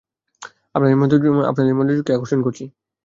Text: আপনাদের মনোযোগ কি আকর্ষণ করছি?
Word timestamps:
আপনাদের 0.75 0.95
মনোযোগ 1.75 2.03
কি 2.05 2.11
আকর্ষণ 2.13 2.39
করছি? 2.43 2.63